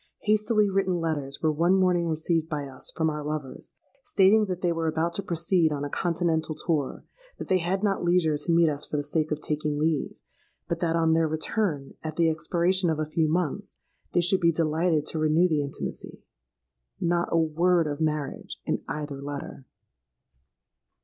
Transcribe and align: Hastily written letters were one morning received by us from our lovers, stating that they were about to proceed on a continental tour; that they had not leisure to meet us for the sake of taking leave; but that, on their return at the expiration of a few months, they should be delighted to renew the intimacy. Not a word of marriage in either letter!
Hastily 0.21 0.67
written 0.67 0.95
letters 0.99 1.43
were 1.43 1.51
one 1.51 1.79
morning 1.79 2.07
received 2.09 2.49
by 2.49 2.65
us 2.65 2.89
from 2.89 3.07
our 3.11 3.23
lovers, 3.23 3.75
stating 4.03 4.45
that 4.47 4.61
they 4.61 4.71
were 4.71 4.87
about 4.87 5.13
to 5.13 5.21
proceed 5.21 5.71
on 5.71 5.85
a 5.85 5.91
continental 5.91 6.55
tour; 6.55 7.05
that 7.37 7.49
they 7.49 7.59
had 7.59 7.83
not 7.83 8.03
leisure 8.03 8.35
to 8.35 8.51
meet 8.51 8.67
us 8.67 8.83
for 8.83 8.97
the 8.97 9.03
sake 9.03 9.29
of 9.31 9.41
taking 9.41 9.77
leave; 9.77 10.19
but 10.67 10.79
that, 10.79 10.95
on 10.95 11.13
their 11.13 11.27
return 11.27 11.93
at 12.01 12.15
the 12.15 12.31
expiration 12.31 12.89
of 12.89 12.97
a 12.97 13.05
few 13.05 13.31
months, 13.31 13.75
they 14.13 14.21
should 14.21 14.41
be 14.41 14.51
delighted 14.51 15.05
to 15.05 15.19
renew 15.19 15.47
the 15.47 15.61
intimacy. 15.61 16.23
Not 16.99 17.29
a 17.31 17.37
word 17.37 17.85
of 17.85 18.01
marriage 18.01 18.59
in 18.65 18.81
either 18.87 19.21
letter! 19.21 19.67